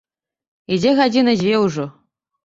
[0.75, 1.85] Ідзе гадзіны дзве ўжо.